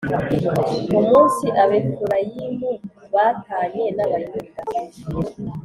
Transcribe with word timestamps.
umunsi 0.97 1.45
Abefurayimu 1.63 2.71
batanye 3.13 3.83
nabayuda 3.95 4.61